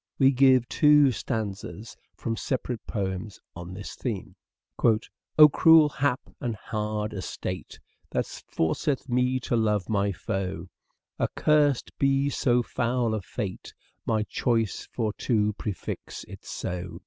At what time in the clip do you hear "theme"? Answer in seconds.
3.93-4.35